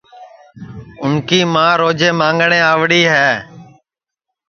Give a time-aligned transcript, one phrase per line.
[1.01, 3.29] اُن کی ماں روجے مانٚگٹؔے آوڑی ہے